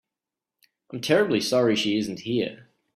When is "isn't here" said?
1.99-2.69